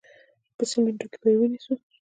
په 0.55 0.63
سمینټو 0.71 1.07
کې 1.11 1.17
به 1.21 1.29
یې 1.33 1.37
ونیسو. 1.39 1.73